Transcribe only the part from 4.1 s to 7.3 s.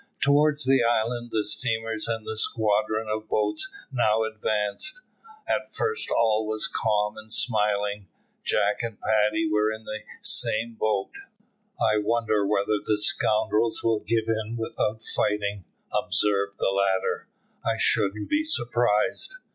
advanced. At first all was calm